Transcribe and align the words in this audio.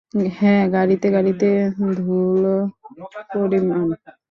হ্যাঁ, 0.37 0.63
গাড়িতে 0.73 1.07
গাড়িতে 1.15 1.47
ধুল 1.97 2.43
পরিমাণ। 3.31 3.87